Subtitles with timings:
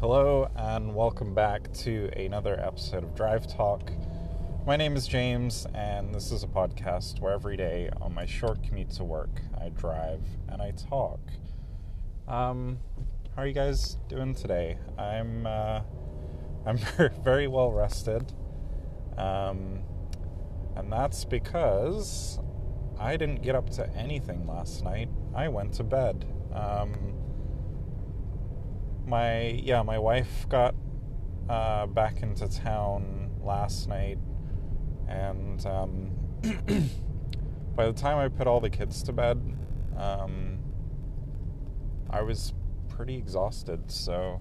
[0.00, 3.90] Hello, and welcome back to another episode of Drive Talk.
[4.66, 8.62] My name is James, and this is a podcast where every day on my short
[8.62, 10.20] commute to work, I drive
[10.50, 11.18] and I talk.
[12.28, 12.78] Um,
[13.34, 14.76] how are you guys doing today?
[14.98, 15.80] I'm uh,
[16.66, 16.76] I'm
[17.24, 18.34] very well rested,
[19.16, 19.80] um,
[20.76, 22.38] and that's because
[23.00, 25.08] I didn't get up to anything last night.
[25.34, 26.26] I went to bed.
[26.52, 27.25] Um,
[29.06, 30.74] my yeah, my wife got
[31.48, 34.18] uh, back into town last night,
[35.08, 36.10] and um,
[37.76, 39.40] by the time I put all the kids to bed,
[39.96, 40.58] um,
[42.10, 42.52] I was
[42.88, 43.90] pretty exhausted.
[43.90, 44.40] So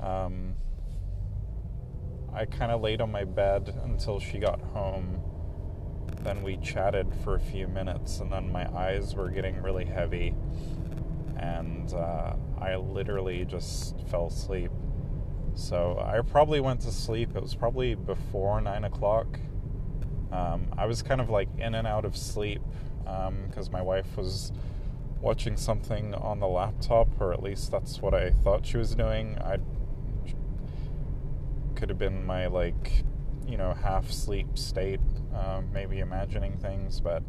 [0.00, 0.54] um,
[2.34, 5.20] I kind of laid on my bed until she got home.
[6.22, 10.34] Then we chatted for a few minutes, and then my eyes were getting really heavy
[11.40, 14.70] and uh, I literally just fell asleep.
[15.54, 17.34] So I probably went to sleep.
[17.34, 19.40] It was probably before nine o'clock.
[20.30, 22.62] Um, I was kind of like in and out of sleep
[23.02, 24.52] because um, my wife was
[25.20, 29.38] watching something on the laptop, or at least that's what I thought she was doing.
[29.38, 29.56] I
[31.74, 33.04] could have been my like,
[33.46, 35.00] you know, half sleep state,
[35.34, 37.22] uh, maybe imagining things, but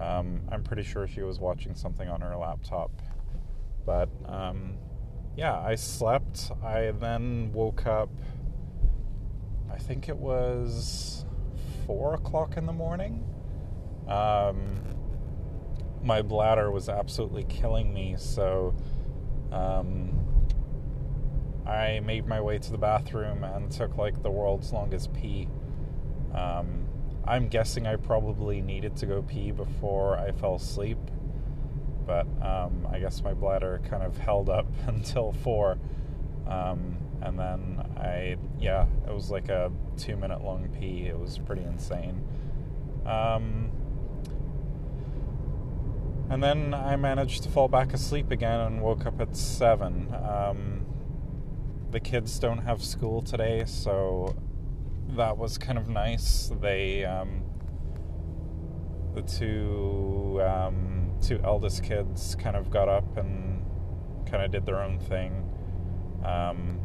[0.00, 2.90] um, I'm pretty sure she was watching something on her laptop
[3.84, 4.78] but um,
[5.36, 6.50] yeah, I slept.
[6.62, 8.10] I then woke up.
[9.70, 11.24] I think it was
[11.86, 13.24] four o'clock in the morning.
[14.08, 14.80] Um,
[16.02, 18.74] my bladder was absolutely killing me, so
[19.50, 20.24] um,
[21.66, 25.48] I made my way to the bathroom and took like the world's longest pee.
[26.34, 26.86] Um,
[27.26, 30.98] I'm guessing I probably needed to go pee before I fell asleep
[32.06, 35.78] but um, I guess my bladder kind of held up until four.
[36.46, 41.06] Um, and then I, yeah, it was like a two minute long pee.
[41.06, 42.22] It was pretty insane.
[43.06, 43.70] Um,
[46.30, 50.14] and then I managed to fall back asleep again and woke up at seven.
[50.14, 50.86] Um,
[51.90, 54.34] the kids don't have school today, so
[55.10, 56.50] that was kind of nice.
[56.60, 57.42] They, um,
[59.14, 60.93] the two, um,
[61.24, 63.64] two eldest kids kind of got up and
[64.26, 65.32] kind of did their own thing,
[66.24, 66.78] um,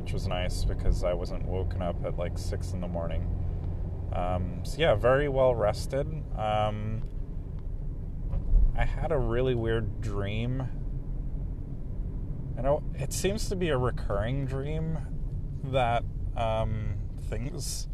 [0.00, 3.28] which was nice because I wasn't woken up at like six in the morning.
[4.12, 6.06] Um, so yeah, very well rested.
[6.38, 7.02] Um,
[8.76, 10.68] I had a really weird dream.
[12.56, 14.98] You know, it seems to be a recurring dream
[15.64, 16.04] that
[16.36, 16.94] um,
[17.28, 17.88] things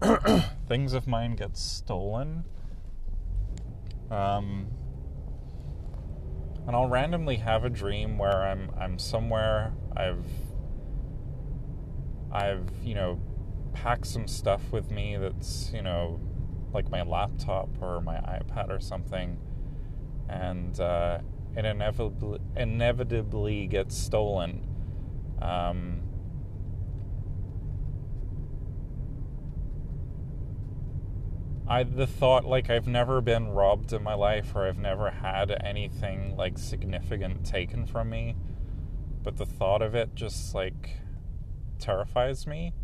[0.68, 2.44] things of mine get stolen.
[4.10, 4.66] Um,
[6.66, 10.24] and I'll randomly have a dream where I'm I'm somewhere I've
[12.32, 13.20] I've you know
[13.72, 16.20] packed some stuff with me that's you know
[16.72, 19.38] like my laptop or my iPad or something,
[20.28, 21.18] and uh,
[21.56, 24.66] it inevitably inevitably gets stolen.
[25.42, 26.02] Um,
[31.70, 35.56] I the thought like I've never been robbed in my life or I've never had
[35.62, 38.34] anything like significant taken from me,
[39.22, 40.96] but the thought of it just like
[41.78, 42.74] terrifies me.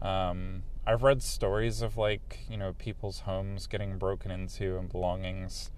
[0.00, 5.70] Um, I've read stories of like you know people's homes getting broken into and belongings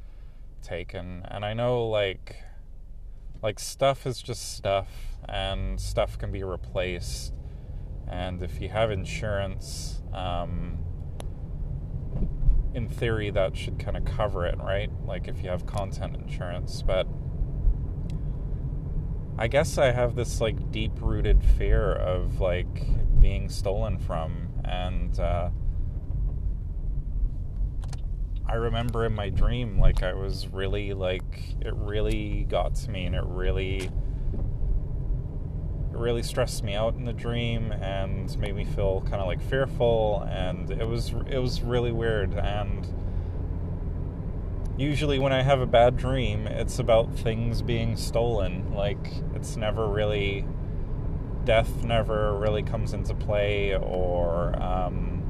[0.63, 2.37] taken, and I know like
[3.43, 4.87] like stuff is just stuff,
[5.29, 7.35] and stuff can be replaced,
[8.07, 10.01] and if you have insurance.
[10.13, 10.80] Um,
[12.75, 14.91] in theory, that should kind of cover it, right?
[15.05, 16.83] Like if you have content insurance.
[16.83, 17.07] But
[19.39, 22.87] I guess I have this like deep rooted fear of like
[23.21, 24.49] being stolen from.
[24.65, 25.51] And uh,
[28.47, 33.07] I remember in my dream, like I was really like, it really got to me
[33.07, 33.91] and it really
[36.01, 40.27] really stressed me out in the dream and made me feel kind of like fearful
[40.31, 42.35] and it was it was really weird.
[42.35, 42.87] And
[44.77, 48.75] usually when I have a bad dream it's about things being stolen.
[48.75, 50.45] Like it's never really
[51.45, 55.23] death never really comes into play or um,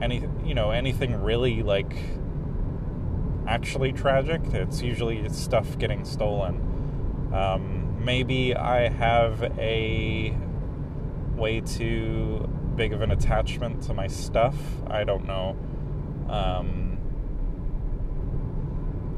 [0.00, 1.94] any you know anything really like
[3.46, 4.40] actually tragic.
[4.52, 7.30] It's usually stuff getting stolen.
[7.34, 10.36] Um, maybe I have a
[11.34, 14.56] way too big of an attachment to my stuff.
[14.86, 15.56] I don't know.
[16.28, 16.98] Um,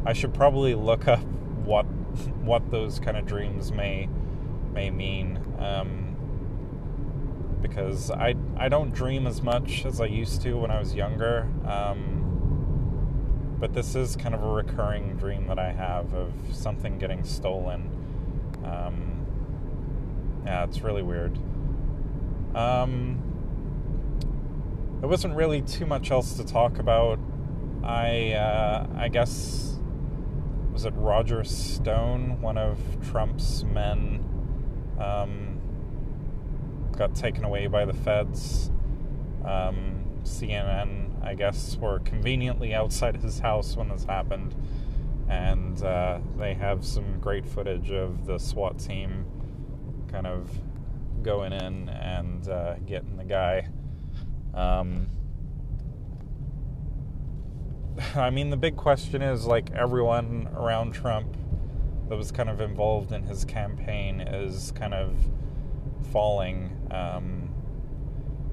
[0.06, 1.22] I should probably look up
[1.64, 1.84] what
[2.42, 4.08] what those kind of dreams may
[4.72, 5.40] may mean.
[5.58, 6.10] Um,
[7.62, 11.48] because I I don't dream as much as I used to when I was younger.
[11.66, 12.20] Um,
[13.58, 18.03] but this is kind of a recurring dream that I have of something getting stolen.
[18.64, 21.38] Um, yeah, it's really weird.
[22.54, 23.20] Um,
[25.00, 27.18] there wasn't really too much else to talk about.
[27.82, 29.78] I uh, I guess
[30.72, 32.78] was it Roger Stone, one of
[33.10, 34.24] Trump's men.
[34.98, 35.60] Um,
[36.96, 38.70] got taken away by the feds.
[39.44, 44.54] Um, CNN, I guess, were conveniently outside his house when this happened,
[45.28, 49.24] and uh, they have some great footage of the SWAT team
[50.10, 50.50] kind of
[51.22, 53.68] going in and uh, getting the guy.
[54.52, 55.08] Um,
[58.14, 61.36] I mean, the big question is like everyone around Trump
[62.08, 65.14] that was kind of involved in his campaign is kind of
[66.12, 66.70] falling.
[66.90, 67.50] Um,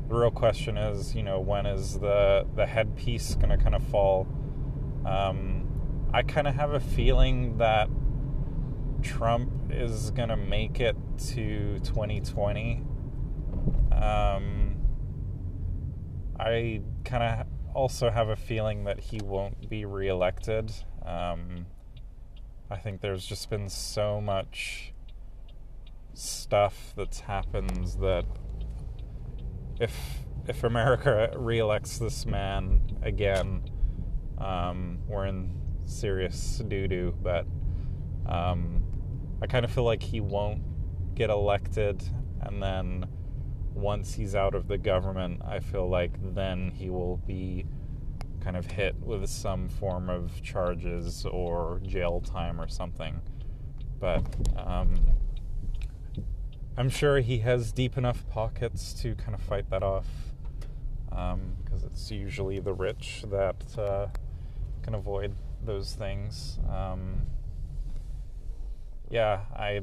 [0.08, 3.84] the real question is, you know, when is the the headpiece going to kind of
[3.84, 4.28] fall?
[5.06, 5.71] Um,
[6.14, 7.90] I kind of have a feeling that
[9.02, 10.98] Trump is going to make it
[11.30, 12.84] to 2020.
[13.94, 14.76] Um,
[16.38, 20.74] I kind of also have a feeling that he won't be reelected.
[21.06, 21.66] Um,
[22.70, 24.94] I think there's just been so much
[26.14, 28.26] stuff that's happened that
[29.80, 33.64] if if America reelects this man again,
[34.38, 37.16] um, we're in serious doo doo.
[37.22, 37.46] But
[38.26, 38.84] um,
[39.42, 40.62] I kind of feel like he won't
[41.16, 42.04] get elected,
[42.42, 43.06] and then
[43.74, 47.66] once he's out of the government, I feel like then he will be
[48.42, 53.22] kind of hit with some form of charges or jail time or something.
[54.00, 54.24] But
[54.58, 54.96] um,
[56.78, 60.08] I'm sure he has deep enough pockets to kind of fight that off.
[61.10, 64.08] Because um, it's usually the rich that uh,
[64.82, 65.36] can avoid
[65.66, 66.60] those things.
[66.70, 67.22] Um,
[69.10, 69.82] yeah, I.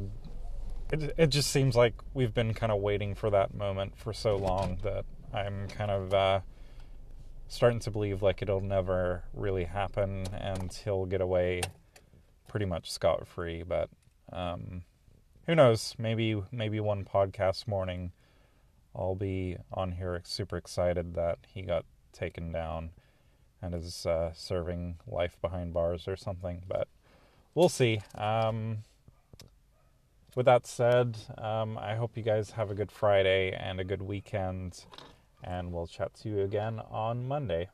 [0.90, 4.36] It, it just seems like we've been kind of waiting for that moment for so
[4.36, 5.04] long that
[5.34, 6.40] I'm kind of uh,
[7.46, 11.60] starting to believe like it'll never really happen and he'll get away
[12.46, 13.62] pretty much scot free.
[13.62, 13.90] But
[14.32, 14.82] um,
[15.46, 15.94] who knows?
[15.98, 18.12] Maybe maybe one podcast morning
[18.94, 22.90] I'll be on here super excited that he got taken down
[23.60, 26.62] and is uh, serving life behind bars or something.
[26.68, 26.88] But
[27.54, 28.00] we'll see.
[28.14, 28.78] Um,
[30.34, 34.02] with that said, um, I hope you guys have a good Friday and a good
[34.02, 34.84] weekend,
[35.42, 37.68] and we'll chat to you again on Monday.